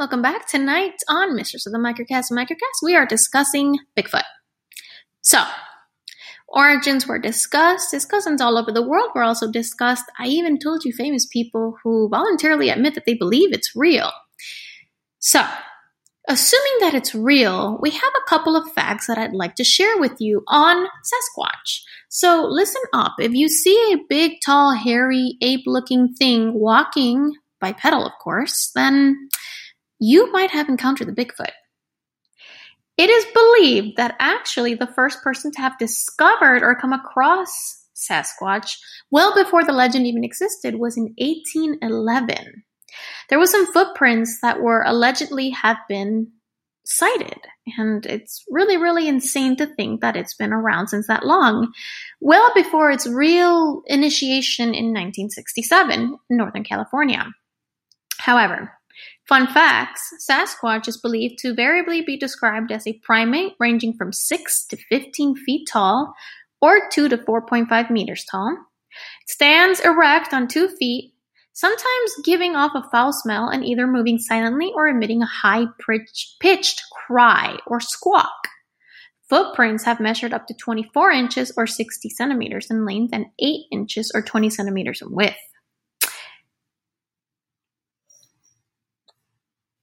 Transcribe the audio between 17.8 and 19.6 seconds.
we have a couple of facts that I'd like